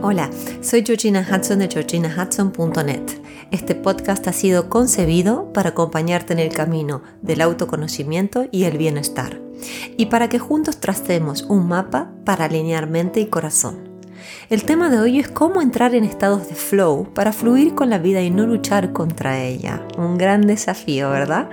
Hola, 0.00 0.30
soy 0.60 0.84
Georgina 0.86 1.26
Hudson 1.28 1.58
de 1.58 1.66
georginahudson.net. 1.66 3.02
Este 3.50 3.74
podcast 3.74 4.28
ha 4.28 4.32
sido 4.32 4.70
concebido 4.70 5.52
para 5.52 5.70
acompañarte 5.70 6.32
en 6.32 6.38
el 6.38 6.52
camino 6.52 7.02
del 7.20 7.40
autoconocimiento 7.40 8.46
y 8.52 8.62
el 8.64 8.78
bienestar, 8.78 9.40
y 9.96 10.06
para 10.06 10.28
que 10.28 10.38
juntos 10.38 10.78
tracemos 10.78 11.42
un 11.42 11.66
mapa 11.66 12.12
para 12.24 12.44
alinear 12.44 12.88
mente 12.88 13.18
y 13.18 13.26
corazón. 13.26 13.87
El 14.50 14.64
tema 14.64 14.90
de 14.90 14.98
hoy 14.98 15.18
es 15.18 15.28
cómo 15.28 15.60
entrar 15.60 15.94
en 15.94 16.04
estados 16.04 16.48
de 16.48 16.54
flow 16.54 17.12
para 17.14 17.32
fluir 17.32 17.74
con 17.74 17.90
la 17.90 17.98
vida 17.98 18.22
y 18.22 18.30
no 18.30 18.46
luchar 18.46 18.92
contra 18.92 19.42
ella. 19.42 19.82
Un 19.96 20.18
gran 20.18 20.46
desafío, 20.46 21.10
¿verdad? 21.10 21.48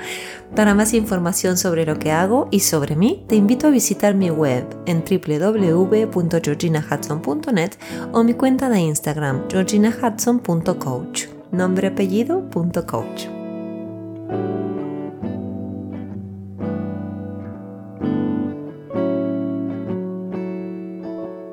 Para 0.56 0.74
más 0.74 0.94
información 0.94 1.58
sobre 1.58 1.86
lo 1.86 2.00
que 2.00 2.12
hago 2.12 2.48
y 2.52 2.62
sobre 2.62 2.96
mí, 2.96 3.26
te 3.28 3.36
invito 3.36 3.68
a 3.68 3.72
visitar 3.72 4.16
mi 4.16 4.30
web 4.30 4.66
en 4.86 5.04
www.georginahudson.net 5.04 7.72
o 8.14 8.24
mi 8.24 8.34
cuenta 8.34 8.70
de 8.70 8.80
Instagram 8.80 9.50
georginahudson.coach. 9.50 11.26
Nombre 11.52 11.88
apellido 11.88 12.50
coach. 12.88 13.26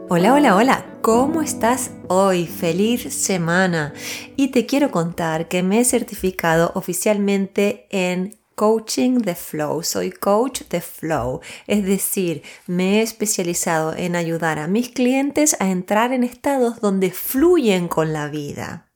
Hola, 0.09 0.35
hola, 0.35 0.57
hola. 0.57 0.92
¿Cómo 1.03 1.43
estás 1.43 1.91
hoy? 2.07 2.47
Feliz 2.47 3.13
semana. 3.13 3.93
Y 4.37 4.53
te 4.53 4.67
quiero 4.67 4.93
contar 4.93 5.49
que 5.49 5.65
me 5.65 5.81
he 5.81 5.85
certificado 5.85 6.71
oficialmente 6.77 7.89
en 7.91 8.42
Coaching 8.63 9.19
de 9.19 9.35
Flow. 9.35 9.83
Soy 9.83 10.13
coach 10.13 10.63
de 10.71 10.81
Flow. 10.81 11.41
Es 11.67 11.85
decir, 11.85 12.45
me 12.69 13.01
he 13.01 13.03
especializado 13.03 13.93
en 13.93 14.15
ayudar 14.15 14.61
a 14.61 14.69
mis 14.69 14.91
clientes 14.91 15.57
a 15.59 15.69
entrar 15.69 16.13
en 16.13 16.23
estados 16.23 16.81
donde 16.81 17.11
fluyen 17.11 17.89
con 17.89 18.13
la 18.13 18.29
vida. 18.29 18.87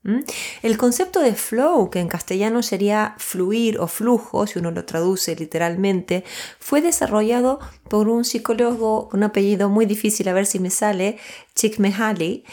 El 0.63 0.79
concepto 0.79 1.19
de 1.19 1.35
flow, 1.35 1.91
que 1.91 1.99
en 1.99 2.07
castellano 2.07 2.63
sería 2.63 3.17
fluir 3.19 3.81
o 3.81 3.89
flujo, 3.89 4.47
si 4.47 4.61
uno 4.61 4.71
lo 4.71 4.85
traduce 4.85 5.35
literalmente, 5.35 6.23
fue 6.61 6.81
desarrollado 6.81 7.59
por 7.91 8.09
un 8.09 8.25
psicólogo 8.25 9.09
con 9.09 9.19
un 9.19 9.25
apellido 9.25 9.69
muy 9.69 9.85
difícil, 9.85 10.29
a 10.29 10.33
ver 10.33 10.47
si 10.47 10.61
me 10.61 10.71
sale, 10.71 11.19
Csikszentmihalyi, 11.57 12.45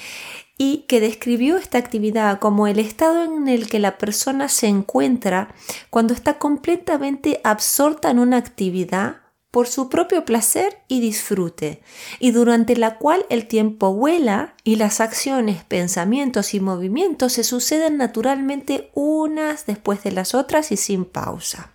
y 0.57 0.85
que 0.87 0.99
describió 0.99 1.57
esta 1.57 1.77
actividad 1.77 2.39
como 2.39 2.67
el 2.67 2.79
estado 2.79 3.23
en 3.23 3.47
el 3.47 3.69
que 3.69 3.79
la 3.79 3.97
persona 3.97 4.49
se 4.49 4.67
encuentra 4.67 5.53
cuando 5.89 6.13
está 6.13 6.37
completamente 6.37 7.41
absorta 7.43 8.11
en 8.11 8.19
una 8.19 8.37
actividad 8.37 9.23
por 9.53 9.67
su 9.67 9.87
propio 9.87 10.25
placer 10.25 10.79
y 10.87 10.99
disfrute, 10.99 11.83
y 12.19 12.31
durante 12.31 12.75
la 12.75 12.97
cual 12.97 13.23
el 13.29 13.47
tiempo 13.47 13.93
vuela 13.93 14.55
y 14.63 14.77
las 14.77 14.99
acciones, 14.99 15.63
pensamientos 15.63 16.55
y 16.55 16.59
movimientos 16.59 17.33
se 17.33 17.43
suceden 17.43 17.97
naturalmente 17.97 18.89
unas 18.95 19.67
después 19.67 20.01
de 20.01 20.11
las 20.11 20.33
otras 20.33 20.71
y 20.71 20.77
sin 20.77 21.05
pausa. 21.05 21.71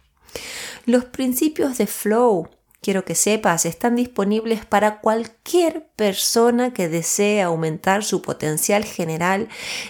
Los 0.86 1.04
principios 1.04 1.78
de 1.78 1.86
flow, 1.86 2.48
quiero 2.80 3.04
que 3.04 3.14
sepas, 3.14 3.66
están 3.66 3.96
disponibles 3.96 4.64
para 4.64 5.00
cualquier 5.00 5.88
persona 5.96 6.72
que 6.72 6.88
desee 6.88 7.42
aumentar 7.42 8.04
su 8.04 8.22
potencial 8.22 8.84
general 8.84 9.48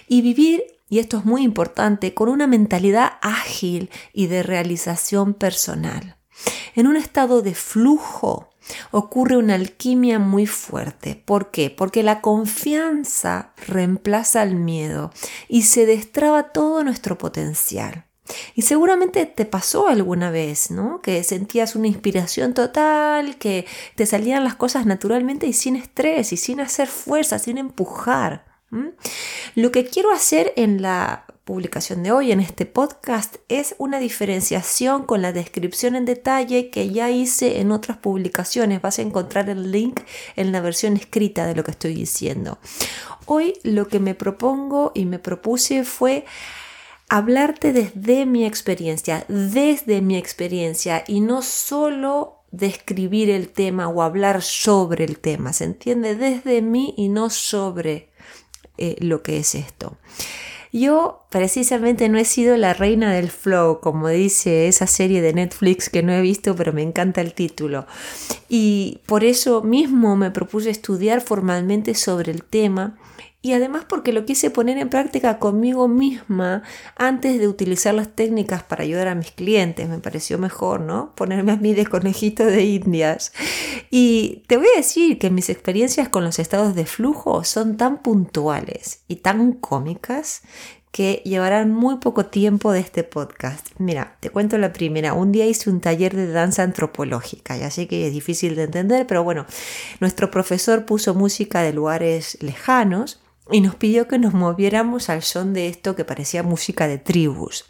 y 0.08 0.22
vivir 0.22 0.78
y 0.91 1.00
esto 1.00 1.19
es 1.19 1.25
muy 1.25 1.42
importante, 1.42 2.14
con 2.14 2.28
una 2.28 2.47
mentalidad 2.47 3.19
ágil 3.20 3.91
y 4.12 4.27
de 4.28 4.42
realización 4.42 5.34
personal. 5.34 6.16
En 6.75 6.86
un 6.86 6.97
estado 6.97 7.42
de 7.42 7.55
flujo 7.55 8.48
ocurre 8.91 9.36
una 9.36 9.55
alquimia 9.55 10.19
muy 10.19 10.47
fuerte. 10.47 11.20
¿Por 11.25 11.50
qué? 11.50 11.70
Porque 11.70 12.03
la 12.03 12.20
confianza 12.20 13.53
reemplaza 13.66 14.42
el 14.42 14.55
miedo 14.55 15.11
y 15.48 15.62
se 15.62 15.84
destraba 15.84 16.53
todo 16.53 16.84
nuestro 16.84 17.19
potencial. 17.19 18.07
Y 18.55 18.62
seguramente 18.62 19.27
te 19.27 19.44
pasó 19.44 19.89
alguna 19.89 20.31
vez, 20.31 20.71
¿no? 20.71 21.00
Que 21.00 21.22
sentías 21.25 21.75
una 21.75 21.87
inspiración 21.87 22.55
total, 22.55 23.37
que 23.37 23.66
te 23.94 24.06
salían 24.06 24.44
las 24.44 24.55
cosas 24.55 24.87
naturalmente 24.87 25.47
y 25.47 25.53
sin 25.53 25.77
estrés 25.77 26.33
y 26.33 26.37
sin 26.37 26.61
hacer 26.61 26.89
fuerza, 26.89 27.39
sin 27.39 27.59
empujar. 27.59 28.47
Lo 29.55 29.72
que 29.72 29.87
quiero 29.87 30.12
hacer 30.12 30.53
en 30.56 30.83
la 30.83 31.25
publicación 31.44 32.03
de 32.03 32.12
hoy, 32.12 32.31
en 32.31 32.41
este 32.41 32.66
podcast, 32.66 33.37
es 33.49 33.75
una 33.78 33.99
diferenciación 33.99 35.05
con 35.05 35.22
la 35.22 35.33
descripción 35.33 35.97
en 35.97 36.05
detalle 36.05 36.69
que 36.69 36.91
ya 36.91 37.10
hice 37.10 37.60
en 37.60 37.72
otras 37.72 37.97
publicaciones. 37.97 38.83
Vas 38.83 38.99
a 38.99 39.03
encontrar 39.03 39.49
el 39.49 39.72
link 39.72 40.00
en 40.37 40.53
la 40.53 40.60
versión 40.60 40.99
escrita 40.99 41.47
de 41.47 41.55
lo 41.55 41.65
que 41.65 41.71
estoy 41.71 41.95
diciendo. 41.95 42.59
Hoy 43.25 43.55
lo 43.62 43.89
que 43.89 44.00
me 44.00 44.15
propongo 44.15 44.93
y 44.95 45.06
me 45.06 45.19
propuse 45.19 45.84
fue 45.84 46.27
hablarte 47.08 47.72
desde 47.72 48.26
mi 48.26 48.44
experiencia, 48.44 49.24
desde 49.28 50.02
mi 50.02 50.16
experiencia 50.16 51.04
y 51.06 51.20
no 51.20 51.42
solo 51.42 52.42
describir 52.50 53.30
el 53.30 53.48
tema 53.48 53.88
o 53.88 54.02
hablar 54.02 54.42
sobre 54.42 55.04
el 55.04 55.18
tema, 55.18 55.52
¿se 55.52 55.64
entiende? 55.64 56.14
Desde 56.14 56.62
mí 56.62 56.94
y 56.97 57.08
no 57.08 57.30
sobre 57.30 58.10
eh, 58.76 58.97
lo 59.00 59.22
que 59.22 59.38
es 59.38 59.54
esto. 59.54 59.97
Yo 60.72 61.26
precisamente 61.31 62.09
no 62.09 62.19
he 62.19 62.25
sido 62.25 62.56
la 62.56 62.75
reina 62.75 63.12
del 63.12 63.31
flow, 63.31 63.81
como 63.81 64.09
dice 64.09 64.69
esa 64.69 64.87
serie 64.87 65.21
de 65.21 65.33
Netflix 65.33 65.91
que 65.91 66.03
no 66.03 66.12
he 66.12 66.21
visto, 66.21 66.56
pero 66.56 66.72
me 66.72 66.83
encanta 66.83 67.21
el 67.21 67.34
título. 67.34 67.87
Y 68.49 69.00
por 69.06 69.25
eso 69.25 69.62
mismo 69.62 70.16
me 70.16 70.31
propuse 70.31 70.71
estudiar 70.71 71.21
formalmente 71.21 71.94
sobre 71.94 72.33
el 72.33 72.43
tema 72.43 72.97
y 73.41 73.53
además 73.53 73.84
porque 73.89 74.12
lo 74.12 74.25
quise 74.25 74.50
poner 74.50 74.78
en 74.78 74.89
práctica 74.89 75.39
conmigo 75.39 75.87
misma 75.87 76.65
antes 76.97 77.39
de 77.39 77.47
utilizar 77.47 77.95
las 77.95 78.09
técnicas 78.09 78.65
para 78.65 78.83
ayudar 78.83 79.06
a 79.06 79.15
mis 79.15 79.31
clientes. 79.31 79.89
Me 79.89 80.00
pareció 80.00 80.39
mejor, 80.39 80.81
¿no? 80.81 81.15
Ponerme 81.15 81.53
a 81.53 81.56
mí 81.56 81.72
de 81.72 81.87
conejito 81.87 82.45
de 82.45 82.65
indias. 82.65 83.33
Y 83.91 84.43
te 84.49 84.56
voy 84.56 84.66
a 84.75 84.78
decir 84.78 85.21
que 85.21 85.31
mis 85.31 85.50
experiencias 85.50 86.09
con 86.09 86.25
los 86.25 86.41
estados 86.41 86.75
de 86.75 86.84
flujo 86.84 87.45
son 87.45 87.77
tan 87.77 88.03
puntuales 88.03 89.05
y 89.06 89.16
tan 89.16 89.53
cómicas 89.53 90.43
que 90.93 91.22
llevarán 91.25 91.72
muy 91.72 91.97
poco 91.97 92.26
tiempo 92.26 92.72
de 92.72 92.81
este 92.81 93.04
podcast. 93.04 93.69
Mira, 93.78 94.16
te 94.21 94.31
cuento 94.31 94.59
la 94.59 94.72
primera. 94.72 95.12
Un 95.12 95.32
día 95.32 95.47
hice 95.47 95.71
un 95.71 95.81
taller 95.81 96.16
de 96.16 96.31
danza 96.31 96.62
antropológica, 96.62 97.56
ya 97.56 97.71
sé 97.71 97.87
que 97.87 98.06
es 98.06 98.12
difícil 98.12 98.56
de 98.56 98.65
entender, 98.65 99.06
pero 99.06 99.22
bueno, 99.22 99.47
nuestro 100.00 100.31
profesor 100.31 100.87
puso 100.87 101.15
música 101.15 101.62
de 101.62 101.72
lugares 101.72 102.38
lejanos 102.41 103.21
y 103.50 103.60
nos 103.60 103.75
pidió 103.75 104.09
que 104.09 104.19
nos 104.19 104.34
moviéramos 104.34 105.09
al 105.09 105.22
son 105.22 105.54
de 105.54 105.69
esto 105.69 105.97
que 105.97 106.04
parecía 106.04 106.43
música 106.43 106.87
de 106.87 106.98
tribus. 106.98 107.65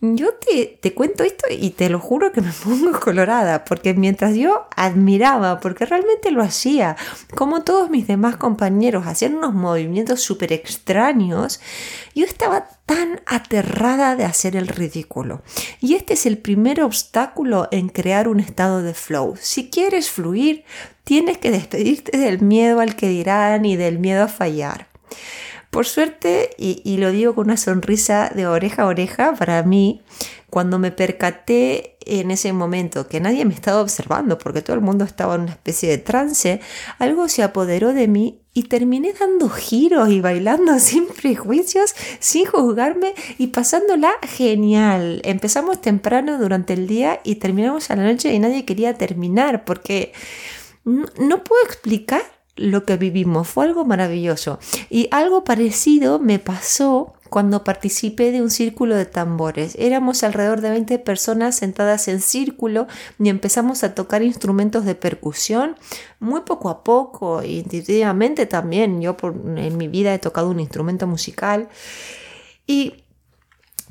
Yo 0.00 0.34
te, 0.34 0.78
te, 0.80 0.94
cuento 0.94 1.24
esto 1.24 1.46
y 1.50 1.70
te 1.70 1.88
lo 1.88 1.98
juro 1.98 2.30
que 2.30 2.40
me 2.40 2.52
pongo 2.64 3.00
colorada, 3.00 3.64
porque 3.64 3.94
mientras 3.94 4.36
yo 4.36 4.68
admiraba, 4.76 5.58
porque 5.58 5.86
realmente 5.86 6.30
lo 6.30 6.40
hacía, 6.40 6.96
como 7.34 7.64
todos 7.64 7.90
mis 7.90 8.06
demás 8.06 8.36
compañeros 8.36 9.08
hacían 9.08 9.34
unos 9.34 9.54
movimientos 9.54 10.20
súper 10.20 10.52
extraños, 10.52 11.60
yo 12.14 12.24
estaba 12.24 12.68
tan 12.86 13.20
aterrada 13.26 14.14
de 14.14 14.24
hacer 14.24 14.54
el 14.54 14.68
ridículo. 14.68 15.42
Y 15.80 15.94
este 15.94 16.14
es 16.14 16.26
el 16.26 16.38
primer 16.38 16.80
obstáculo 16.80 17.66
en 17.72 17.88
crear 17.88 18.28
un 18.28 18.38
estado 18.38 18.82
de 18.82 18.94
flow. 18.94 19.34
Si 19.40 19.68
quieres 19.68 20.10
fluir, 20.10 20.64
tienes 21.02 21.38
que 21.38 21.50
despedirte 21.50 22.16
del 22.16 22.40
miedo 22.40 22.78
al 22.78 22.94
que 22.94 23.08
dirán 23.08 23.64
y 23.64 23.74
del 23.74 23.98
miedo 23.98 24.22
a 24.22 24.28
fallar. 24.28 24.86
Por 25.70 25.86
suerte, 25.86 26.50
y, 26.56 26.96
lo 26.96 27.12
digo 27.12 27.34
con 27.34 27.46
una 27.46 27.58
sonrisa 27.58 28.30
de 28.34 28.46
oreja 28.46 28.84
a 28.84 28.86
oreja, 28.86 29.34
para 29.34 29.62
mí, 29.62 30.00
cuando 30.48 30.78
me 30.78 30.90
percaté 30.90 31.98
en 32.06 32.30
ese 32.30 32.54
momento 32.54 33.06
que 33.06 33.20
nadie 33.20 33.44
me 33.44 33.52
estaba 33.52 33.82
observando 33.82 34.38
porque 34.38 34.62
todo 34.62 34.76
el 34.76 34.82
mundo 34.82 35.04
estaba 35.04 35.34
en 35.34 35.42
una 35.42 35.52
especie 35.52 35.90
de 35.90 35.98
trance, 35.98 36.60
algo 36.98 37.28
se 37.28 37.42
apoderó 37.42 37.92
de 37.92 38.08
mí 38.08 38.40
y 38.54 38.62
terminé 38.64 39.12
dando 39.12 39.50
giros 39.50 40.08
y 40.08 40.22
bailando 40.22 40.78
sin 40.78 41.06
prejuicios, 41.06 41.94
sin 42.18 42.46
juzgarme 42.46 43.14
y 43.36 43.48
pasándola 43.48 44.12
genial. 44.22 45.20
Empezamos 45.24 45.82
temprano 45.82 46.38
durante 46.38 46.72
el 46.72 46.86
día 46.86 47.20
y 47.24 47.36
terminamos 47.36 47.90
a 47.90 47.96
la 47.96 48.04
noche 48.04 48.32
y 48.32 48.38
nadie 48.38 48.64
quería 48.64 48.94
terminar 48.94 49.66
porque 49.66 50.14
no 50.84 51.44
puedo 51.44 51.62
explicar 51.64 52.22
lo 52.58 52.84
que 52.84 52.96
vivimos. 52.96 53.48
Fue 53.48 53.64
algo 53.64 53.84
maravilloso. 53.84 54.58
Y 54.90 55.08
algo 55.10 55.44
parecido 55.44 56.18
me 56.18 56.38
pasó 56.38 57.14
cuando 57.28 57.64
participé 57.64 58.32
de 58.32 58.42
un 58.42 58.50
círculo 58.50 58.96
de 58.96 59.06
tambores. 59.06 59.74
Éramos 59.78 60.22
alrededor 60.22 60.60
de 60.60 60.70
20 60.70 60.98
personas 60.98 61.56
sentadas 61.56 62.08
en 62.08 62.20
círculo 62.20 62.86
y 63.18 63.28
empezamos 63.28 63.84
a 63.84 63.94
tocar 63.94 64.22
instrumentos 64.22 64.84
de 64.84 64.94
percusión 64.94 65.76
muy 66.20 66.40
poco 66.40 66.68
a 66.70 66.84
poco, 66.84 67.42
intuitivamente 67.42 68.46
también. 68.46 69.00
Yo 69.00 69.16
por, 69.16 69.34
en 69.56 69.76
mi 69.76 69.88
vida 69.88 70.14
he 70.14 70.18
tocado 70.18 70.50
un 70.50 70.60
instrumento 70.60 71.06
musical 71.06 71.68
y 72.66 73.04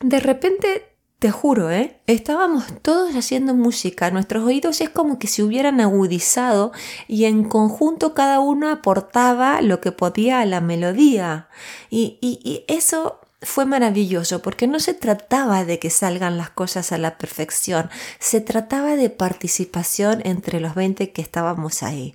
de 0.02 0.20
repente 0.20 0.87
te 1.20 1.32
juro, 1.32 1.72
¿eh? 1.72 2.00
Estábamos 2.06 2.66
todos 2.84 3.16
haciendo 3.16 3.56
música, 3.56 4.12
nuestros 4.12 4.44
oídos 4.44 4.82
es 4.82 4.90
como 4.90 5.18
que 5.18 5.28
se 5.28 5.42
hubieran 5.42 5.82
agudizado 5.82 6.72
y 7.08 7.26
en 7.26 7.44
conjunto 7.44 8.14
cada 8.14 8.40
uno 8.40 8.70
aportaba 8.70 9.62
lo 9.62 9.82
que 9.82 9.92
podía 9.92 10.42
a 10.42 10.46
la 10.46 10.62
melodía. 10.62 11.50
Y, 11.90 12.20
y, 12.22 12.40
y 12.44 12.66
eso 12.72 13.20
fue 13.42 13.66
maravilloso 13.66 14.42
porque 14.42 14.66
no 14.66 14.80
se 14.80 14.96
trataba 14.96 15.64
de 15.64 15.78
que 15.78 15.92
salgan 15.92 16.38
las 16.38 16.50
cosas 16.50 16.92
a 16.92 16.98
la 16.98 17.20
perfección, 17.20 17.90
se 18.20 18.42
trataba 18.42 18.96
de 18.96 19.12
participación 19.12 20.22
entre 20.26 20.60
los 20.60 20.74
20 20.74 21.12
que 21.12 21.22
estábamos 21.22 21.84
ahí. 21.84 22.14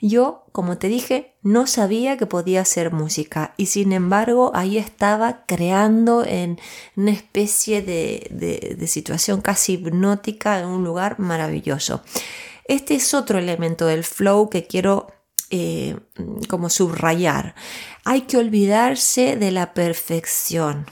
Yo, 0.00 0.44
como 0.52 0.78
te 0.78 0.88
dije, 0.88 1.34
no 1.42 1.66
sabía 1.66 2.16
que 2.16 2.26
podía 2.26 2.62
hacer 2.62 2.92
música 2.92 3.52
y 3.58 3.66
sin 3.66 3.92
embargo 3.92 4.52
ahí 4.54 4.78
estaba 4.78 5.44
creando 5.44 6.24
en 6.24 6.58
una 6.96 7.10
especie 7.10 7.82
de, 7.82 8.74
de 8.78 8.86
situación 8.86 9.42
casi 9.42 9.74
hipnótica 9.74 10.60
en 10.60 10.66
un 10.66 10.82
lugar 10.82 11.18
maravilloso. 11.18 12.02
Este 12.66 12.94
es 12.94 13.12
otro 13.12 13.38
elemento 13.38 13.86
del 13.86 14.04
flow 14.04 14.48
que 14.48 14.66
quiero 14.66 15.08
eh, 15.56 15.96
como 16.48 16.68
subrayar. 16.68 17.54
Hay 18.04 18.22
que 18.22 18.38
olvidarse 18.38 19.36
de 19.36 19.52
la 19.52 19.72
perfección 19.72 20.86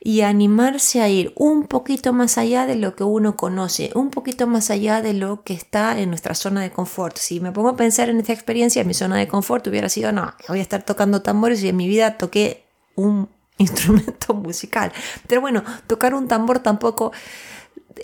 y 0.00 0.22
animarse 0.22 1.00
a 1.00 1.08
ir 1.08 1.32
un 1.36 1.68
poquito 1.68 2.12
más 2.12 2.36
allá 2.36 2.66
de 2.66 2.74
lo 2.74 2.96
que 2.96 3.04
uno 3.04 3.36
conoce, 3.36 3.92
un 3.94 4.10
poquito 4.10 4.48
más 4.48 4.70
allá 4.70 5.00
de 5.00 5.14
lo 5.14 5.44
que 5.44 5.54
está 5.54 5.96
en 6.00 6.08
nuestra 6.08 6.34
zona 6.34 6.60
de 6.60 6.72
confort. 6.72 7.18
Si 7.18 7.38
me 7.38 7.52
pongo 7.52 7.68
a 7.68 7.76
pensar 7.76 8.08
en 8.08 8.18
esta 8.18 8.32
experiencia, 8.32 8.82
mi 8.82 8.94
zona 8.94 9.16
de 9.16 9.28
confort 9.28 9.64
hubiera 9.68 9.88
sido, 9.88 10.10
no, 10.10 10.34
voy 10.48 10.58
a 10.58 10.62
estar 10.62 10.82
tocando 10.82 11.22
tambores 11.22 11.62
y 11.62 11.68
en 11.68 11.76
mi 11.76 11.86
vida 11.86 12.18
toqué 12.18 12.64
un 12.96 13.28
instrumento 13.58 14.34
musical. 14.34 14.92
Pero 15.28 15.40
bueno, 15.40 15.62
tocar 15.86 16.14
un 16.14 16.26
tambor 16.26 16.58
tampoco 16.58 17.12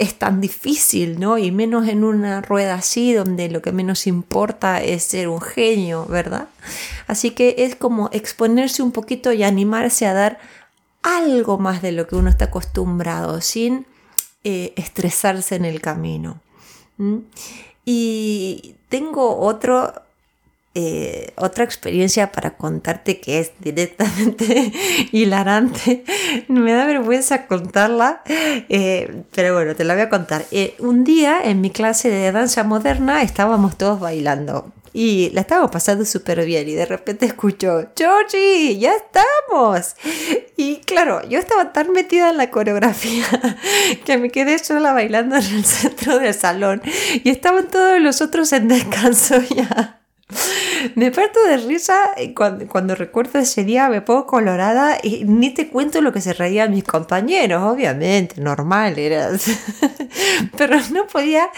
es 0.01 0.15
tan 0.15 0.41
difícil, 0.41 1.21
¿no? 1.21 1.37
Y 1.37 1.53
menos 1.53 1.87
en 1.87 2.05
una 2.05 2.41
rueda 2.41 2.75
así, 2.75 3.13
donde 3.13 3.51
lo 3.51 3.61
que 3.61 3.71
menos 3.71 4.07
importa 4.07 4.83
es 4.83 5.05
ser 5.05 5.29
un 5.29 5.43
genio, 5.43 6.07
¿verdad? 6.07 6.49
Así 7.07 7.33
que 7.33 7.55
es 7.59 7.77
como 7.77 8.09
exponerse 8.11 8.83
un 8.83 8.93
poquito 8.93 9.31
y 9.31 9.43
animarse 9.43 10.07
a 10.07 10.15
dar 10.15 10.39
algo 11.03 11.59
más 11.59 11.83
de 11.83 11.93
lo 11.93 12.07
que 12.07 12.17
uno 12.17 12.31
está 12.31 12.47
acostumbrado, 12.47 13.43
sin 13.43 13.85
eh, 14.43 14.73
estresarse 14.77 15.57
en 15.57 15.67
el 15.67 15.83
camino. 15.83 16.41
Y 17.85 18.77
tengo 18.89 19.37
otro 19.37 19.93
eh, 20.73 21.33
otra 21.37 21.65
experiencia 21.65 22.31
para 22.31 22.57
contarte 22.57 23.19
que 23.21 23.41
es 23.41 23.53
directamente 23.59 24.73
hilarante. 25.13 26.05
Me 26.47 26.73
da 26.73 26.85
vergüenza 26.87 27.47
contarla, 27.47 28.23
eh, 28.27 29.23
pero 29.35 29.55
bueno, 29.55 29.75
te 29.75 29.85
la 29.85 29.95
voy 29.95 30.05
a 30.05 30.09
contar. 30.09 30.45
Eh, 30.53 30.77
un 30.79 31.03
día 31.03 31.41
en 31.43 31.61
mi 31.61 31.71
clase 31.71 32.09
de 32.09 32.31
danza 32.31 32.63
moderna 32.63 33.23
estábamos 33.23 33.77
todos 33.77 33.99
bailando. 33.99 34.73
Y 34.93 35.31
la 35.35 35.43
estábamos 35.43 35.71
pasando 35.71 36.05
súper 36.05 36.45
bien 36.45 36.69
y 36.69 36.75
de 36.75 36.85
repente 36.85 37.25
escucho, 37.25 37.91
Georgie, 37.97 38.77
ya 38.77 38.93
estamos. 38.95 39.95
Y 40.57 40.79
claro, 40.79 41.23
yo 41.29 41.39
estaba 41.39 41.73
tan 41.73 41.93
metida 41.93 42.31
en 42.31 42.37
la 42.37 42.51
coreografía 42.51 43.25
que 44.05 44.19
me 44.19 44.31
quedé 44.31 44.59
sola 44.59 44.93
bailando 44.93 45.37
en 45.37 45.45
el 45.45 45.65
centro 45.65 46.19
del 46.19 46.35
salón 46.35 46.83
y 47.23 47.31
estaban 47.31 47.69
todos 47.69 48.01
los 48.01 48.21
otros 48.21 48.53
en 48.53 48.67
descanso 48.67 49.37
ya. 49.55 50.00
Me 50.95 51.11
parto 51.11 51.43
de 51.45 51.57
risa 51.59 51.95
cuando, 52.35 52.67
cuando, 52.67 52.95
recuerdo 52.95 53.39
ese 53.39 53.65
día, 53.65 53.89
me 53.89 54.03
pongo 54.03 54.27
colorada 54.27 54.99
y 55.03 55.25
ni 55.25 55.51
te 55.51 55.69
cuento 55.69 56.01
lo 56.01 56.13
que 56.13 56.21
se 56.21 56.33
reían 56.33 56.71
mis 56.71 56.85
compañeros, 56.85 57.63
obviamente, 57.63 58.41
normal 58.41 58.99
era. 58.99 59.31
Pero 60.57 60.77
no 60.93 61.07
podía, 61.07 61.51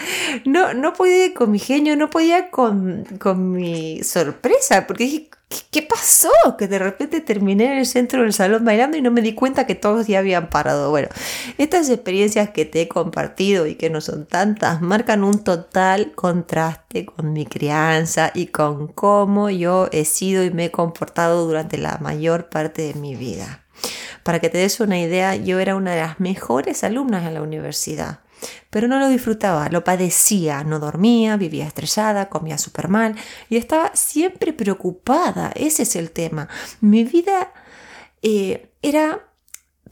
no, 0.45 0.73
no 0.73 0.93
podía 0.93 1.33
con 1.33 1.51
mi 1.51 1.59
genio, 1.59 1.95
no 1.95 2.09
podía 2.09 2.49
con, 2.49 3.05
con 3.19 3.51
mi 3.51 4.03
sorpresa, 4.03 4.87
porque 4.87 5.05
dije, 5.05 5.29
¿qué 5.71 5.81
pasó? 5.81 6.29
Que 6.57 6.67
de 6.67 6.79
repente 6.79 7.21
terminé 7.21 7.65
en 7.65 7.77
el 7.79 7.85
centro 7.85 8.21
del 8.21 8.33
salón 8.33 8.65
bailando 8.65 8.97
y 8.97 9.01
no 9.01 9.11
me 9.11 9.21
di 9.21 9.33
cuenta 9.33 9.65
que 9.65 9.75
todos 9.75 10.07
ya 10.07 10.19
habían 10.19 10.49
parado. 10.49 10.89
Bueno, 10.89 11.09
estas 11.57 11.89
experiencias 11.89 12.49
que 12.49 12.65
te 12.65 12.81
he 12.81 12.87
compartido 12.87 13.67
y 13.67 13.75
que 13.75 13.89
no 13.89 14.01
son 14.01 14.25
tantas 14.25 14.81
marcan 14.81 15.23
un 15.23 15.43
total 15.43 16.13
contraste 16.13 17.05
con 17.05 17.33
mi 17.33 17.45
crianza 17.45 18.31
y 18.33 18.47
con 18.47 18.87
cómo 18.87 19.49
yo 19.49 19.89
he 19.91 20.05
sido 20.05 20.43
y 20.43 20.51
me 20.51 20.65
he 20.65 20.71
comportado 20.71 21.45
durante 21.45 21.77
la 21.77 21.97
mayor 21.99 22.49
parte 22.49 22.81
de 22.81 22.93
mi 22.95 23.15
vida. 23.15 23.63
Para 24.23 24.39
que 24.39 24.49
te 24.49 24.57
des 24.57 24.79
una 24.79 24.99
idea, 24.99 25.35
yo 25.35 25.59
era 25.59 25.75
una 25.75 25.91
de 25.91 26.01
las 26.01 26.19
mejores 26.19 26.83
alumnas 26.83 27.25
en 27.25 27.33
la 27.33 27.41
universidad 27.41 28.22
pero 28.69 28.87
no 28.87 28.99
lo 28.99 29.07
disfrutaba, 29.07 29.69
lo 29.69 29.83
padecía, 29.83 30.63
no 30.63 30.79
dormía, 30.79 31.37
vivía 31.37 31.65
estresada, 31.65 32.29
comía 32.29 32.57
súper 32.57 32.87
mal 32.87 33.15
y 33.49 33.57
estaba 33.57 33.91
siempre 33.95 34.53
preocupada, 34.53 35.51
ese 35.55 35.83
es 35.83 35.95
el 35.95 36.11
tema. 36.11 36.47
Mi 36.81 37.03
vida 37.03 37.51
eh, 38.21 38.71
era 38.81 39.27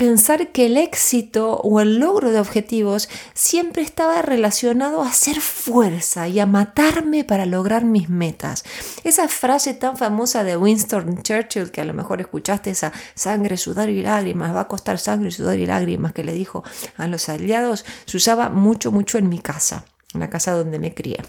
pensar 0.02 0.52
que 0.52 0.66
el 0.66 0.78
éxito 0.78 1.58
o 1.58 1.80
el 1.80 2.00
logro 2.00 2.32
de 2.32 2.40
objetivos 2.40 3.08
siempre 3.36 3.84
estaba 3.84 4.24
relacionado 4.24 5.04
a 5.04 5.10
hacer 5.10 5.40
fuerza 5.40 6.28
y 6.28 6.40
a 6.40 6.48
matarme 6.48 7.24
para 7.24 7.46
lograr 7.46 7.86
mis 7.86 8.10
metas. 8.10 8.64
Esa 9.04 9.28
frase 9.28 9.76
tan 9.76 9.98
famosa 9.98 10.44
de 10.44 10.58
Winston 10.58 11.22
Churchill, 11.22 11.70
que 11.70 11.82
a 11.82 11.86
lo 11.86 11.94
mejor 11.94 12.20
escuchaste, 12.20 12.72
esa 12.72 12.92
sangre, 13.14 13.58
sudor 13.58 13.90
y 13.90 14.02
lágrimas, 14.02 14.56
va 14.56 14.62
a 14.62 14.68
costar 14.68 14.98
sangre, 14.98 15.30
sudor 15.30 15.60
y 15.60 15.68
lágrimas, 15.68 16.14
que 16.14 16.24
le 16.24 16.34
dijo 16.34 16.64
a 16.98 17.06
los 17.06 17.30
aliados, 17.30 17.86
se 18.06 18.18
usaba 18.18 18.50
mucho, 18.50 18.92
mucho 18.92 19.20
en 19.20 19.30
mi 19.30 19.38
casa, 19.38 19.86
en 20.16 20.22
la 20.22 20.32
casa 20.32 20.54
donde 20.54 20.80
me 20.80 20.96
crié. 20.96 21.20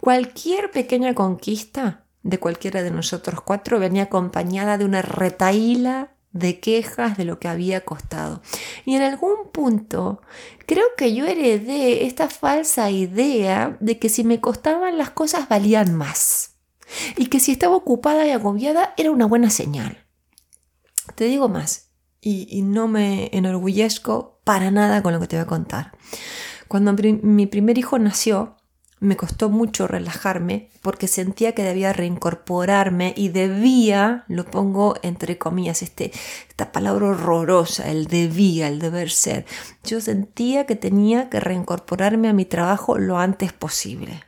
Cualquier 0.00 0.72
pequeña 0.72 1.14
conquista 1.14 2.06
de 2.24 2.38
cualquiera 2.40 2.82
de 2.82 2.90
nosotros 2.90 3.40
cuatro 3.42 3.78
venía 3.78 4.02
acompañada 4.02 4.78
de 4.78 4.84
una 4.84 5.00
retaíla 5.00 6.10
de 6.32 6.60
quejas 6.60 7.16
de 7.16 7.24
lo 7.24 7.38
que 7.38 7.48
había 7.48 7.84
costado. 7.84 8.42
Y 8.84 8.94
en 8.94 9.02
algún 9.02 9.50
punto 9.52 10.22
creo 10.66 10.84
que 10.96 11.14
yo 11.14 11.26
heredé 11.26 12.06
esta 12.06 12.28
falsa 12.28 12.90
idea 12.90 13.76
de 13.80 13.98
que 13.98 14.08
si 14.08 14.24
me 14.24 14.40
costaban 14.40 14.98
las 14.98 15.10
cosas 15.10 15.48
valían 15.48 15.94
más 15.94 16.56
y 17.16 17.26
que 17.26 17.40
si 17.40 17.52
estaba 17.52 17.76
ocupada 17.76 18.26
y 18.26 18.30
agobiada 18.30 18.94
era 18.96 19.10
una 19.10 19.26
buena 19.26 19.50
señal. 19.50 20.06
Te 21.14 21.24
digo 21.24 21.48
más 21.48 21.90
y, 22.20 22.62
no 22.62 22.86
me 22.86 23.30
enorgullezco 23.32 24.40
para 24.44 24.70
nada 24.70 25.02
con 25.02 25.12
lo 25.12 25.20
que 25.20 25.26
te 25.26 25.36
voy 25.36 25.44
a 25.44 25.48
contar. 25.48 25.92
Cuando 26.68 26.92
mi 26.92 27.46
primer 27.46 27.78
hijo 27.78 27.98
nació, 27.98 28.56
me 29.00 29.16
costó 29.16 29.48
mucho 29.48 29.86
relajarme 29.86 30.68
porque 30.82 31.08
sentía 31.08 31.52
que 31.52 31.62
debía 31.62 31.94
reincorporarme 31.94 33.14
y 33.16 33.30
debía, 33.30 34.24
lo 34.28 34.44
pongo 34.44 34.94
entre 35.02 35.38
comillas, 35.38 35.82
este, 35.82 36.12
esta 36.48 36.70
palabra 36.70 37.08
horrorosa, 37.08 37.90
el 37.90 38.06
debía, 38.06 38.68
el 38.68 38.78
deber 38.78 39.10
ser. 39.10 39.46
Yo 39.84 40.02
sentía 40.02 40.66
que 40.66 40.76
tenía 40.76 41.30
que 41.30 41.40
reincorporarme 41.40 42.28
a 42.28 42.34
mi 42.34 42.44
trabajo 42.44 42.98
lo 42.98 43.18
antes 43.18 43.54
posible. 43.54 44.22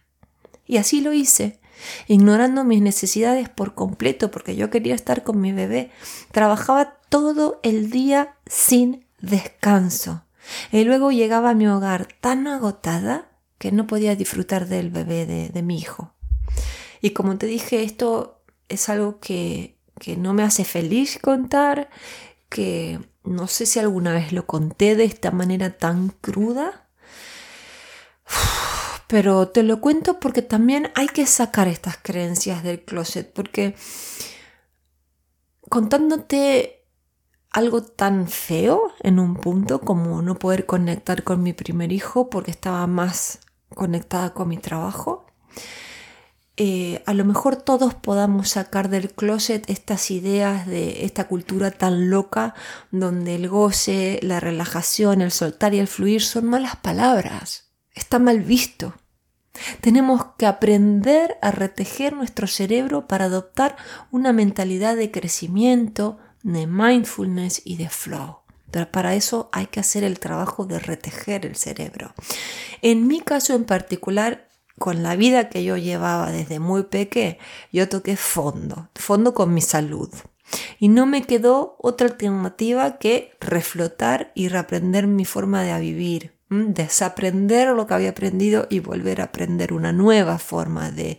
Y 0.67 0.79
así 0.79 1.03
lo 1.03 1.13
hice, 1.13 1.61
ignorando 2.09 2.65
mis 2.65 2.81
necesidades 2.81 3.51
por 3.51 3.75
completo 3.75 4.31
porque 4.31 4.57
yo 4.57 4.71
quería 4.71 4.95
estar 4.95 5.23
con 5.23 5.39
mi 5.39 5.53
bebé. 5.53 5.91
Trabajaba 6.31 6.95
todo 7.11 7.61
el 7.63 7.91
día 7.91 8.37
sin 8.47 9.05
descanso. 9.21 10.25
Y 10.71 10.85
luego 10.85 11.13
llegaba 11.13 11.51
a 11.51 11.55
mi 11.55 11.69
hogar 11.69 12.09
tan 12.21 12.47
agotada 12.47 13.32
que 13.63 13.71
no 13.71 13.87
podía 13.87 14.17
disfrutar 14.17 14.67
del 14.67 14.91
bebé 14.91 15.25
de, 15.25 15.63
mi 15.63 15.79
hijo. 15.79 16.13
Y 17.01 17.11
como 17.11 17.39
te 17.39 17.47
dije, 17.47 17.85
esto 17.85 18.43
es 18.69 18.89
algo 18.89 19.21
que, 19.21 19.79
que 20.01 20.17
no 20.17 20.35
me 20.35 20.43
hace 20.43 20.65
feliz 20.65 21.21
contar, 21.23 21.89
que 22.49 22.99
no 23.23 23.47
sé 23.47 23.67
si 23.67 23.79
alguna 23.79 24.15
vez 24.15 24.33
lo 24.33 24.47
conté 24.49 24.97
de 24.97 25.05
esta 25.05 25.31
manera 25.31 25.79
tan 25.79 26.09
cruda, 26.09 26.89
pero 29.07 29.47
te 29.47 29.63
lo 29.63 29.81
cuento 29.81 30.19
porque 30.19 30.43
también 30.43 30.91
hay 30.97 31.07
que 31.07 31.25
sacar 31.25 31.69
estas 31.69 31.97
creencias 31.99 32.65
del 32.65 32.85
closet, 32.85 33.33
porque 33.33 33.77
contándote 35.69 36.85
algo 37.53 37.85
tan 37.85 38.27
feo 38.27 38.91
en 39.05 39.21
un 39.21 39.37
punto 39.37 39.83
como 39.83 40.21
no 40.21 40.35
poder 40.35 40.67
conectar 40.67 41.23
con 41.23 41.45
mi 41.45 41.53
primer 41.53 41.93
hijo 41.93 42.29
porque 42.29 42.51
estaba 42.51 42.89
más 42.89 43.39
conectada 43.73 44.35
con 44.35 44.49
mi 44.49 44.59
trabajo. 44.59 45.27
Eh, 46.59 47.03
a 47.07 47.15
lo 47.15 47.25
mejor 47.25 47.57
todos 47.57 47.95
podamos 47.95 48.51
sacar 48.51 48.91
del 48.91 49.11
closet 49.11 49.69
estas 49.71 50.11
ideas 50.11 50.67
de 50.67 51.05
esta 51.05 51.27
cultura 51.27 51.71
tan 51.71 52.11
loca 52.11 52.55
donde 52.91 53.37
el 53.37 53.49
goce, 53.49 54.21
la 54.23 54.39
relajación, 54.39 55.23
el 55.23 55.31
soltar 55.31 55.73
y 55.73 55.79
el 55.79 55.89
fluir 55.89 56.23
son 56.23 56.45
malas 56.45 56.77
palabras. 56.77 57.71
Está 57.95 58.19
mal 58.19 58.41
visto. 58.41 58.95
Tenemos 59.81 60.25
que 60.37 60.47
aprender 60.47 61.39
a 61.43 61.51
retejer 61.51 62.13
nuestro 62.13 62.47
cerebro 62.47 63.07
para 63.07 63.27
adoptar 63.27 63.77
una 64.11 64.33
mentalidad 64.33 64.97
de 64.97 65.11
crecimiento, 65.11 66.19
de 66.43 66.67
mindfulness 66.67 67.63
y 67.65 67.77
de 67.77 67.89
flow. 67.89 68.42
Pero 68.73 68.91
para 68.91 69.15
eso 69.15 69.49
hay 69.53 69.67
que 69.67 69.79
hacer 69.79 70.03
el 70.03 70.19
trabajo 70.19 70.65
de 70.65 70.81
retejer 70.81 71.47
el 71.47 71.55
cerebro. 71.55 72.15
En 72.81 73.07
mi 73.07 73.21
caso 73.21 73.55
en 73.55 73.65
particular, 73.65 74.49
con 74.79 75.03
la 75.03 75.15
vida 75.15 75.49
que 75.49 75.63
yo 75.63 75.77
llevaba 75.77 76.33
desde 76.33 76.59
muy 76.59 76.85
pequeño, 76.85 77.37
yo 77.71 77.89
toqué 77.89 78.17
fondo, 78.17 78.89
fondo 78.97 79.35
con 79.35 79.55
mi 79.55 79.61
salud. 79.61 80.11
Y 80.79 80.89
no 80.89 81.07
me 81.07 81.23
quedó 81.23 81.77
otra 81.79 82.09
alternativa 82.09 82.99
que 82.99 83.33
reflotar 83.41 84.33
y 84.35 84.49
reaprender 84.49 85.07
mi 85.07 85.25
forma 85.25 85.63
de 85.63 85.79
vivir, 85.79 86.33
desaprender 86.49 87.69
lo 87.69 87.87
que 87.87 87.95
había 87.95 88.11
aprendido 88.11 88.67
y 88.71 88.81
volver 88.81 89.21
a 89.21 89.25
aprender 89.25 89.73
una 89.73 89.93
nueva 89.93 90.39
forma 90.39 90.91
de 90.91 91.19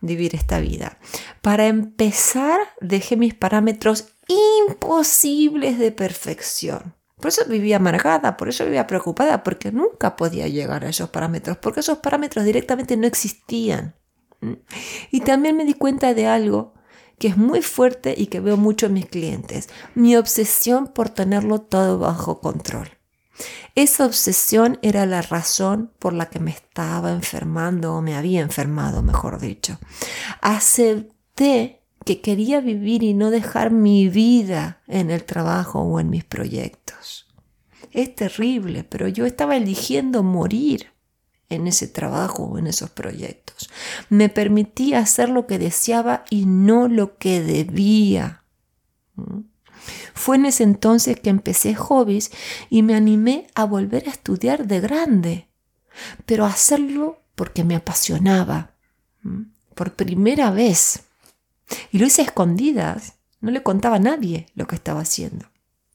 vivir 0.00 0.34
esta 0.34 0.60
vida. 0.60 0.98
Para 1.40 1.66
empezar, 1.66 2.60
dejé 2.80 3.16
mis 3.16 3.34
parámetros 3.34 4.13
imposibles 4.28 5.78
de 5.78 5.92
perfección. 5.92 6.94
Por 7.16 7.28
eso 7.28 7.44
vivía 7.46 7.76
amargada, 7.76 8.36
por 8.36 8.48
eso 8.48 8.64
vivía 8.64 8.86
preocupada, 8.86 9.42
porque 9.42 9.72
nunca 9.72 10.16
podía 10.16 10.48
llegar 10.48 10.84
a 10.84 10.90
esos 10.90 11.10
parámetros, 11.10 11.56
porque 11.58 11.80
esos 11.80 11.98
parámetros 11.98 12.44
directamente 12.44 12.96
no 12.96 13.06
existían. 13.06 13.94
Y 15.10 15.20
también 15.20 15.56
me 15.56 15.64
di 15.64 15.74
cuenta 15.74 16.12
de 16.12 16.26
algo 16.26 16.74
que 17.18 17.28
es 17.28 17.36
muy 17.36 17.62
fuerte 17.62 18.14
y 18.16 18.26
que 18.26 18.40
veo 18.40 18.56
mucho 18.56 18.86
en 18.86 18.94
mis 18.94 19.06
clientes, 19.06 19.68
mi 19.94 20.16
obsesión 20.16 20.88
por 20.88 21.10
tenerlo 21.10 21.60
todo 21.60 21.98
bajo 21.98 22.40
control. 22.40 22.88
Esa 23.74 24.06
obsesión 24.06 24.78
era 24.82 25.06
la 25.06 25.22
razón 25.22 25.92
por 25.98 26.12
la 26.12 26.26
que 26.26 26.38
me 26.38 26.50
estaba 26.50 27.12
enfermando 27.12 27.94
o 27.94 28.02
me 28.02 28.16
había 28.16 28.40
enfermado, 28.40 29.02
mejor 29.02 29.40
dicho. 29.40 29.78
Acepté 30.40 31.83
que 32.04 32.20
quería 32.20 32.60
vivir 32.60 33.02
y 33.02 33.14
no 33.14 33.30
dejar 33.30 33.70
mi 33.70 34.08
vida 34.08 34.82
en 34.86 35.10
el 35.10 35.24
trabajo 35.24 35.80
o 35.80 36.00
en 36.00 36.10
mis 36.10 36.24
proyectos. 36.24 37.26
Es 37.92 38.14
terrible, 38.14 38.84
pero 38.84 39.08
yo 39.08 39.24
estaba 39.24 39.56
eligiendo 39.56 40.22
morir 40.22 40.92
en 41.48 41.66
ese 41.66 41.86
trabajo 41.86 42.44
o 42.44 42.58
en 42.58 42.66
esos 42.66 42.90
proyectos. 42.90 43.70
Me 44.08 44.28
permití 44.28 44.94
hacer 44.94 45.28
lo 45.28 45.46
que 45.46 45.58
deseaba 45.58 46.24
y 46.30 46.46
no 46.46 46.88
lo 46.88 47.18
que 47.18 47.40
debía. 47.40 48.42
¿Mm? 49.14 49.40
Fue 50.14 50.36
en 50.36 50.46
ese 50.46 50.64
entonces 50.64 51.20
que 51.20 51.30
empecé 51.30 51.74
hobbies 51.74 52.30
y 52.70 52.82
me 52.82 52.94
animé 52.94 53.46
a 53.54 53.64
volver 53.64 54.08
a 54.08 54.12
estudiar 54.12 54.66
de 54.66 54.80
grande, 54.80 55.48
pero 56.26 56.44
a 56.44 56.50
hacerlo 56.50 57.20
porque 57.34 57.64
me 57.64 57.76
apasionaba. 57.76 58.74
¿Mm? 59.22 59.42
Por 59.74 59.94
primera 59.94 60.50
vez. 60.50 61.03
Y 61.92 61.98
lo 61.98 62.06
hice 62.06 62.22
a 62.22 62.26
escondidas. 62.26 63.14
No 63.40 63.50
le 63.50 63.62
contaba 63.62 63.96
a 63.96 64.00
nadie 64.00 64.46
lo 64.54 64.66
que 64.66 64.76
estaba 64.76 65.00
haciendo. 65.00 65.46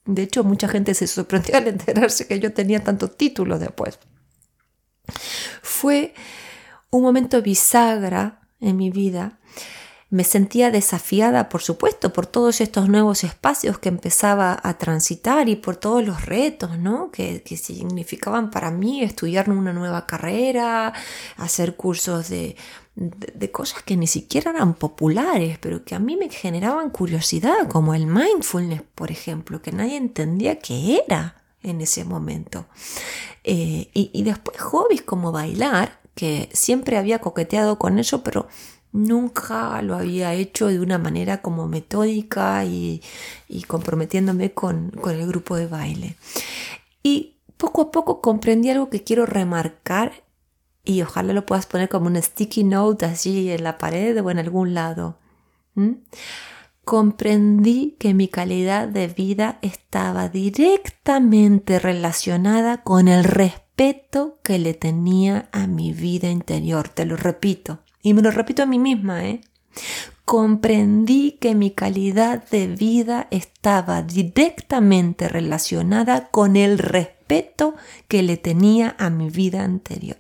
De 0.06 0.24
hecho, 0.24 0.44
mucha 0.44 0.68
gente 0.68 0.94
se 0.94 1.08
sorprendió 1.08 1.56
al 1.58 1.68
enterarse 1.68 2.28
que 2.28 2.40
yo 2.40 2.54
tenía 2.54 2.84
tantos 2.84 3.16
títulos 3.18 3.60
después. 3.60 4.00
Fue 5.62 6.14
un 6.90 7.04
momento 7.04 7.42
bisagra 7.42 8.42
en 8.60 8.78
mi 8.78 8.90
vida. 8.90 9.40
Me 10.12 10.24
sentía 10.24 10.72
desafiada, 10.72 11.50
por 11.50 11.62
supuesto, 11.62 12.12
por 12.12 12.26
todos 12.26 12.62
estos 12.62 12.90
nuevos 12.90 13.24
espacios 13.24 13.78
que 13.78 13.90
empezaba 13.90 14.60
a 14.64 14.78
transitar 14.80 15.48
y 15.50 15.56
por 15.56 15.78
todos 15.78 16.04
los 16.04 16.26
retos 16.26 16.80
¿no? 16.80 17.12
que, 17.12 17.44
que 17.44 17.58
significaban 17.58 18.50
para 18.50 18.72
mí 18.72 19.04
estudiar 19.04 19.52
una 19.52 19.72
nueva 19.72 20.08
carrera, 20.08 20.94
hacer 21.38 21.76
cursos 21.76 22.30
de, 22.30 22.56
de, 23.00 23.52
cosas 23.52 23.82
que 23.84 23.96
ni 23.96 24.08
siquiera 24.08 24.52
eran 24.52 24.74
populares, 24.74 25.58
pero 25.60 25.86
que 25.86 25.96
a 25.96 26.00
mí 26.00 26.18
me 26.18 26.30
generaban 26.30 26.90
curiosidad, 26.90 27.70
como 27.70 27.94
el 27.94 28.08
mindfulness, 28.08 28.82
por 28.94 29.10
ejemplo, 29.10 29.62
que 29.62 29.72
nadie 29.72 29.96
entendía 29.96 30.60
qué 30.60 31.02
era 31.06 31.42
en 31.64 31.80
ese 31.80 32.04
momento. 32.04 32.66
Eh, 33.46 33.90
y, 33.94 34.24
después 34.24 34.60
hobbies 34.60 35.02
como 35.02 35.32
bailar, 35.32 36.00
que 36.14 36.50
siempre 36.52 36.98
había 36.98 37.20
coqueteado 37.20 37.80
con 37.80 38.00
eso, 38.00 38.22
pero 38.22 38.50
nunca 38.92 39.82
lo 39.82 39.96
había 39.96 40.34
hecho 40.34 40.68
de 40.68 40.82
una 40.82 40.98
manera 40.98 41.42
como 41.42 41.68
metódica 41.68 42.66
y, 42.66 43.02
y 43.48 43.64
comprometiéndome 43.64 44.52
con, 44.52 44.92
con 44.92 45.16
el 45.16 45.26
grupo 45.26 45.56
de 45.56 45.68
baile. 45.68 46.18
Y 47.02 47.38
poco 47.56 47.84
a 47.84 47.92
poco 47.92 48.20
comprendí 48.20 48.70
algo 48.70 48.90
que 48.90 49.06
quiero 49.06 49.26
remarcar 49.26 50.24
y 50.90 51.04
ojalá 51.04 51.34
lo 51.34 51.46
puedas 51.46 51.68
poner 51.68 51.88
como 51.88 52.08
un 52.08 52.20
sticky 52.20 52.64
note 52.64 53.06
allí 53.06 53.52
en 53.52 53.64
la 53.64 53.78
pared 53.78 54.20
o 54.24 54.32
en 54.32 54.40
algún 54.40 54.74
lado. 54.74 55.20
Comprendí 56.84 57.96
que 58.00 58.16
mi 58.16 58.28
calidad 58.28 58.88
de 58.88 59.08
vida 59.08 59.60
estaba 59.62 60.30
directamente 60.30 61.78
relacionada 61.78 62.82
con 62.82 63.08
el 63.08 63.24
respeto 63.24 64.40
que 64.42 64.58
le 64.58 64.74
tenía 64.74 65.48
a 65.52 65.68
mi 65.68 65.94
vida 65.94 66.32
interior. 66.32 66.90
Te 66.90 67.06
lo 67.06 67.16
repito. 67.16 67.84
Y 68.02 68.16
me 68.16 68.24
lo 68.24 68.32
repito 68.32 68.64
a 68.64 68.66
mí 68.66 68.80
misma, 68.80 69.26
¿eh? 69.26 69.42
Comprendí 70.26 71.34
que 71.34 71.54
mi 71.54 71.70
calidad 71.70 72.50
de 72.50 72.66
vida 72.66 73.28
estaba 73.30 74.02
directamente 74.02 75.30
relacionada 75.30 76.30
con 76.30 76.56
el 76.56 76.80
respeto 76.80 77.19
que 78.08 78.24
le 78.24 78.38
tenía 78.38 78.96
a 79.00 79.10
mi 79.10 79.30
vida 79.30 79.70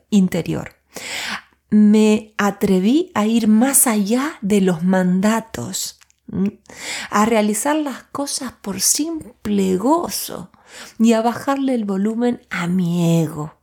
interior. 0.09 0.75
Me 1.69 2.33
atreví 2.37 3.11
a 3.13 3.25
ir 3.25 3.47
más 3.47 3.87
allá 3.87 4.37
de 4.41 4.61
los 4.61 4.83
mandatos, 4.83 5.99
a 7.09 7.25
realizar 7.25 7.75
las 7.75 8.03
cosas 8.03 8.53
por 8.61 8.81
simple 8.81 9.77
gozo 9.77 10.51
y 10.99 11.13
a 11.13 11.21
bajarle 11.21 11.73
el 11.73 11.85
volumen 11.85 12.41
a 12.49 12.67
mi 12.67 13.21
ego. 13.21 13.55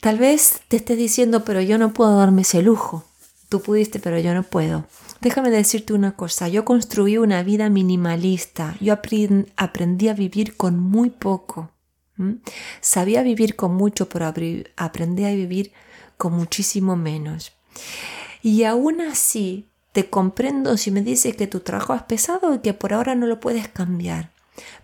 Tal 0.00 0.18
vez 0.18 0.60
te 0.68 0.76
estés 0.76 0.98
diciendo, 0.98 1.44
pero 1.44 1.60
yo 1.60 1.78
no 1.78 1.92
puedo 1.92 2.16
darme 2.18 2.42
ese 2.42 2.62
lujo. 2.62 3.04
Tú 3.48 3.60
pudiste, 3.60 3.98
pero 3.98 4.18
yo 4.18 4.34
no 4.34 4.42
puedo. 4.42 4.86
Déjame 5.24 5.50
decirte 5.50 5.94
una 5.94 6.14
cosa, 6.16 6.48
yo 6.48 6.66
construí 6.66 7.16
una 7.16 7.42
vida 7.42 7.70
minimalista, 7.70 8.76
yo 8.78 8.92
aprendí 8.92 10.08
a 10.08 10.12
vivir 10.12 10.54
con 10.54 10.78
muy 10.78 11.08
poco. 11.08 11.70
Sabía 12.82 13.22
vivir 13.22 13.56
con 13.56 13.74
mucho, 13.74 14.06
pero 14.10 14.26
aprendí 14.76 15.24
a 15.24 15.30
vivir 15.30 15.72
con 16.18 16.34
muchísimo 16.34 16.94
menos. 16.94 17.52
Y 18.42 18.64
aún 18.64 19.00
así, 19.00 19.70
te 19.92 20.10
comprendo 20.10 20.76
si 20.76 20.90
me 20.90 21.00
dices 21.00 21.34
que 21.34 21.46
tu 21.46 21.60
trabajo 21.60 21.94
es 21.94 22.02
pesado 22.02 22.54
y 22.54 22.58
que 22.58 22.74
por 22.74 22.92
ahora 22.92 23.14
no 23.14 23.26
lo 23.26 23.40
puedes 23.40 23.66
cambiar. 23.66 24.33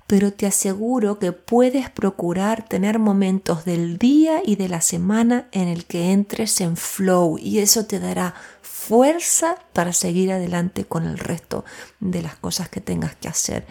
Pero 0.06 0.32
te 0.32 0.46
aseguro 0.46 1.18
que 1.18 1.32
puedes 1.32 1.90
procurar 1.90 2.66
tener 2.68 2.98
momentos 2.98 3.64
del 3.64 3.98
día 3.98 4.42
y 4.44 4.56
de 4.56 4.68
la 4.68 4.80
semana 4.80 5.48
en 5.52 5.68
el 5.68 5.84
que 5.84 6.12
entres 6.12 6.60
en 6.60 6.76
flow 6.76 7.38
y 7.38 7.58
eso 7.58 7.86
te 7.86 8.00
dará 8.00 8.34
fuerza 8.62 9.56
para 9.72 9.92
seguir 9.92 10.32
adelante 10.32 10.84
con 10.84 11.06
el 11.06 11.18
resto 11.18 11.64
de 12.00 12.22
las 12.22 12.36
cosas 12.36 12.68
que 12.68 12.80
tengas 12.80 13.14
que 13.14 13.28
hacer 13.28 13.66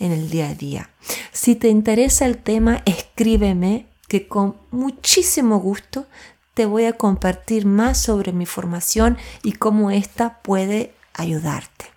en 0.00 0.12
el 0.12 0.30
día 0.30 0.48
a 0.48 0.54
día. 0.54 0.90
Si 1.32 1.54
te 1.54 1.68
interesa 1.68 2.26
el 2.26 2.38
tema, 2.38 2.82
escríbeme 2.84 3.86
que 4.08 4.28
con 4.28 4.56
muchísimo 4.70 5.58
gusto 5.58 6.06
te 6.54 6.66
voy 6.66 6.84
a 6.84 6.92
compartir 6.92 7.66
más 7.66 7.98
sobre 7.98 8.32
mi 8.32 8.46
formación 8.46 9.18
y 9.42 9.52
cómo 9.52 9.90
esta 9.90 10.40
puede 10.42 10.94
ayudarte. 11.12 11.93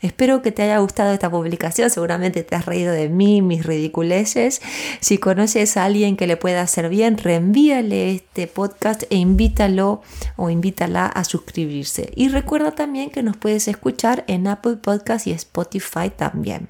Espero 0.00 0.42
que 0.42 0.52
te 0.52 0.62
haya 0.62 0.78
gustado 0.78 1.12
esta 1.12 1.30
publicación, 1.30 1.90
seguramente 1.90 2.44
te 2.44 2.54
has 2.54 2.66
reído 2.66 2.92
de 2.92 3.08
mí, 3.08 3.42
mis 3.42 3.66
ridiculeces. 3.66 4.60
Si 5.00 5.18
conoces 5.18 5.76
a 5.76 5.84
alguien 5.84 6.16
que 6.16 6.26
le 6.26 6.36
pueda 6.36 6.62
hacer 6.62 6.88
bien, 6.88 7.18
reenvíale 7.18 8.14
este 8.14 8.46
podcast 8.46 9.02
e 9.10 9.16
invítalo 9.16 10.02
o 10.36 10.50
invítala 10.50 11.06
a 11.06 11.24
suscribirse. 11.24 12.12
Y 12.14 12.28
recuerda 12.28 12.72
también 12.72 13.10
que 13.10 13.22
nos 13.22 13.36
puedes 13.36 13.66
escuchar 13.66 14.24
en 14.28 14.46
Apple 14.46 14.76
Podcast 14.76 15.26
y 15.26 15.32
Spotify 15.32 16.10
también 16.14 16.68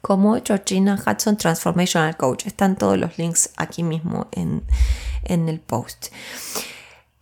como 0.00 0.38
Georgina 0.42 0.94
Hudson 0.94 1.36
Transformational 1.36 2.16
Coach. 2.16 2.46
Están 2.46 2.76
todos 2.76 2.96
los 2.96 3.18
links 3.18 3.50
aquí 3.56 3.82
mismo 3.82 4.28
en, 4.30 4.62
en 5.24 5.48
el 5.48 5.58
post 5.58 6.06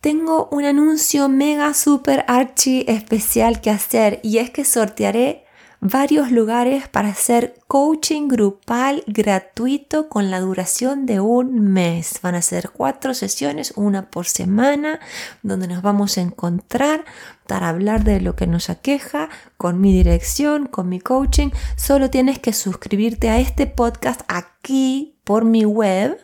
tengo 0.01 0.47
un 0.51 0.65
anuncio 0.65 1.29
mega 1.29 1.73
super 1.73 2.23
archi 2.27 2.85
especial 2.87 3.61
que 3.61 3.71
hacer 3.71 4.19
y 4.23 4.37
es 4.37 4.49
que 4.49 4.65
sortearé 4.65 5.47
varios 5.79 6.31
lugares 6.31 6.87
para 6.87 7.09
hacer 7.09 7.55
coaching 7.67 8.27
grupal 8.27 9.03
gratuito 9.07 10.09
con 10.09 10.31
la 10.31 10.39
duración 10.39 11.05
de 11.05 11.19
un 11.19 11.61
mes. 11.61 12.19
Van 12.21 12.35
a 12.35 12.41
ser 12.41 12.69
cuatro 12.71 13.13
sesiones, 13.13 13.73
una 13.75 14.09
por 14.09 14.25
semana, 14.25 14.99
donde 15.43 15.67
nos 15.67 15.81
vamos 15.81 16.17
a 16.17 16.21
encontrar 16.21 17.05
para 17.47 17.69
hablar 17.69 18.03
de 18.03 18.21
lo 18.21 18.35
que 18.35 18.47
nos 18.47 18.69
aqueja 18.69 19.29
con 19.57 19.79
mi 19.79 19.93
dirección, 19.93 20.67
con 20.67 20.89
mi 20.89 20.99
coaching. 20.99 21.49
Solo 21.75 22.09
tienes 22.09 22.39
que 22.39 22.53
suscribirte 22.53 23.29
a 23.29 23.39
este 23.39 23.67
podcast 23.67 24.21
aquí 24.27 25.15
por 25.23 25.45
mi 25.45 25.65
web 25.65 26.17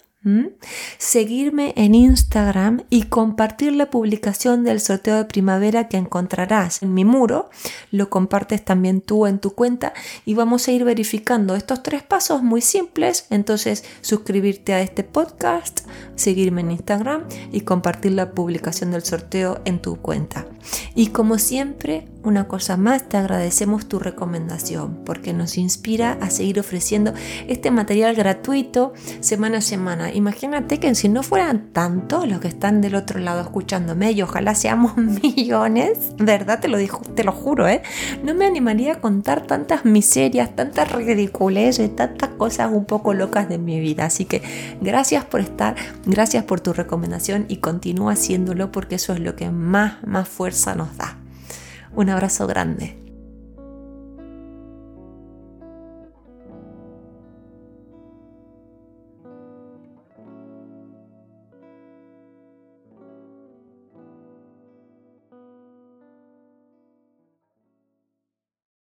seguirme 0.97 1.73
en 1.75 1.95
Instagram 1.95 2.83
y 2.89 3.03
compartir 3.03 3.73
la 3.73 3.89
publicación 3.89 4.63
del 4.63 4.79
sorteo 4.79 5.17
de 5.17 5.25
primavera 5.25 5.87
que 5.89 5.97
encontrarás 5.97 6.81
en 6.81 6.93
mi 6.93 7.05
muro. 7.05 7.49
Lo 7.91 8.09
compartes 8.09 8.63
también 8.63 9.01
tú 9.01 9.27
en 9.27 9.39
tu 9.39 9.51
cuenta 9.51 9.93
y 10.25 10.33
vamos 10.33 10.67
a 10.67 10.71
ir 10.71 10.85
verificando 10.85 11.55
estos 11.55 11.83
tres 11.83 12.03
pasos 12.03 12.41
muy 12.41 12.61
simples. 12.61 13.25
Entonces, 13.29 13.83
suscribirte 14.01 14.73
a 14.73 14.81
este 14.81 15.03
podcast, 15.03 15.81
seguirme 16.15 16.61
en 16.61 16.71
Instagram 16.71 17.23
y 17.51 17.61
compartir 17.61 18.13
la 18.13 18.31
publicación 18.31 18.91
del 18.91 19.03
sorteo 19.03 19.61
en 19.65 19.81
tu 19.81 19.97
cuenta. 19.97 20.45
Y 20.95 21.07
como 21.07 21.37
siempre, 21.37 22.07
una 22.23 22.47
cosa 22.47 22.77
más, 22.77 23.09
te 23.09 23.17
agradecemos 23.17 23.87
tu 23.87 23.99
recomendación 23.99 25.03
porque 25.05 25.33
nos 25.33 25.57
inspira 25.57 26.17
a 26.21 26.29
seguir 26.29 26.59
ofreciendo 26.59 27.13
este 27.47 27.69
material 27.71 28.15
gratuito 28.15 28.93
semana 29.19 29.57
a 29.57 29.61
semana. 29.61 30.12
Imagínate 30.13 30.79
que 30.79 30.93
si 30.95 31.09
no 31.09 31.23
fueran 31.23 31.69
tantos 31.73 32.27
los 32.27 32.39
que 32.39 32.47
están 32.47 32.81
del 32.81 32.95
otro 32.95 33.19
lado 33.19 33.41
escuchándome 33.41 34.11
y 34.11 34.21
ojalá 34.21 34.55
seamos 34.55 34.95
millones, 34.97 36.13
¿verdad? 36.17 36.59
Te 36.59 36.67
lo, 36.67 36.77
dijo, 36.77 37.01
te 37.15 37.23
lo 37.23 37.31
juro, 37.31 37.67
¿eh? 37.67 37.81
No 38.23 38.33
me 38.33 38.45
animaría 38.45 38.93
a 38.93 39.01
contar 39.01 39.47
tantas 39.47 39.85
miserias, 39.85 40.55
tantas 40.55 40.91
ridiculeces, 40.91 41.95
tantas 41.95 42.29
cosas 42.29 42.71
un 42.71 42.85
poco 42.85 43.13
locas 43.13 43.49
de 43.49 43.57
mi 43.57 43.79
vida. 43.79 44.05
Así 44.05 44.25
que 44.25 44.41
gracias 44.81 45.25
por 45.25 45.41
estar, 45.41 45.75
gracias 46.05 46.43
por 46.43 46.61
tu 46.61 46.73
recomendación 46.73 47.45
y 47.47 47.57
continúa 47.57 48.13
haciéndolo 48.13 48.71
porque 48.71 48.95
eso 48.95 49.13
es 49.13 49.19
lo 49.19 49.35
que 49.35 49.49
más, 49.49 49.95
más 50.05 50.27
fuerza 50.27 50.75
nos 50.75 50.95
da. 50.97 51.17
Un 51.95 52.09
abrazo 52.09 52.47
grande. 52.47 53.02